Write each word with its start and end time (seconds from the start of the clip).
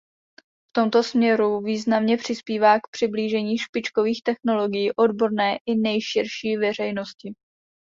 V 0.69 0.73
tomto 0.73 1.03
směru 1.03 1.61
významně 1.61 2.17
přispívá 2.17 2.77
k 2.79 2.87
přiblížení 2.91 3.57
špičkových 3.57 4.21
technologií 4.23 4.91
odborné 4.91 5.57
i 5.65 5.75
nejširší 5.75 6.57
veřejnosti. 6.57 7.33